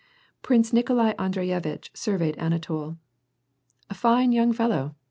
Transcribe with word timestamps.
Prince 0.41 0.73
Nikolai 0.73 1.13
Andrevevitch 1.19 1.91
surveyed 1.95 2.35
Anatol." 2.39 2.97
Fine 3.93 4.31
young 4.31 4.51
follow! 4.51 4.95